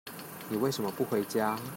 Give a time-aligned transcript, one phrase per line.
[0.49, 1.55] 你為什麼不回家？